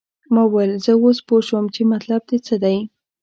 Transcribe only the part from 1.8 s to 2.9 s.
مطلب دې څه دی.